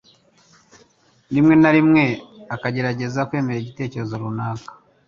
[1.33, 2.03] rimwe na rimwe
[2.55, 4.71] akagerageza kwemera igitekerezo runaka